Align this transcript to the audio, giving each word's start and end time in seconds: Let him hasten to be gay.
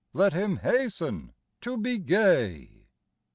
Let 0.13 0.33
him 0.33 0.57
hasten 0.57 1.31
to 1.61 1.77
be 1.77 1.99
gay. 1.99 2.87